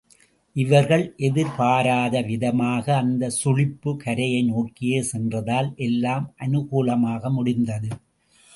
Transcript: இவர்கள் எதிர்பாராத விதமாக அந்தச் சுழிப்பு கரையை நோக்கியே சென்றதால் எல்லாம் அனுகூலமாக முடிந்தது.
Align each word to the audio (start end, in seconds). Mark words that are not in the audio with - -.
இவர்கள் 0.55 1.03
எதிர்பாராத 1.17 2.21
விதமாக 2.21 2.85
அந்தச் 2.95 3.37
சுழிப்பு 3.37 3.91
கரையை 3.97 4.41
நோக்கியே 4.43 5.01
சென்றதால் 5.01 5.69
எல்லாம் 5.79 6.27
அனுகூலமாக 6.39 7.31
முடிந்தது. 7.31 7.91